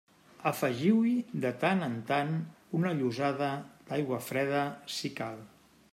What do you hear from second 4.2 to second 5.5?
freda si cal.